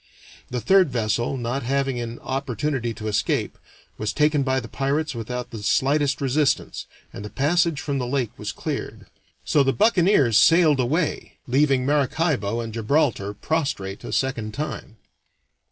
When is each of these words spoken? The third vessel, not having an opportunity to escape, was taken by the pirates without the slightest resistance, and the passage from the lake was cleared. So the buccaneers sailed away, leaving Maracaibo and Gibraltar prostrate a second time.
The 0.49 0.59
third 0.59 0.89
vessel, 0.89 1.37
not 1.37 1.61
having 1.61 1.99
an 1.99 2.17
opportunity 2.21 2.91
to 2.91 3.07
escape, 3.07 3.59
was 3.99 4.11
taken 4.13 4.41
by 4.41 4.59
the 4.59 4.67
pirates 4.67 5.13
without 5.13 5.51
the 5.51 5.61
slightest 5.61 6.19
resistance, 6.21 6.87
and 7.13 7.23
the 7.23 7.29
passage 7.29 7.79
from 7.79 7.99
the 7.99 8.07
lake 8.07 8.31
was 8.35 8.51
cleared. 8.51 9.05
So 9.45 9.61
the 9.61 9.73
buccaneers 9.73 10.39
sailed 10.39 10.79
away, 10.79 11.37
leaving 11.45 11.85
Maracaibo 11.85 12.61
and 12.61 12.73
Gibraltar 12.73 13.35
prostrate 13.35 14.03
a 14.03 14.11
second 14.11 14.55
time. 14.55 14.97